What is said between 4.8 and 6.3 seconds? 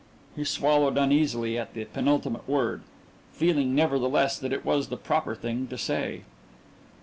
the proper thing to say.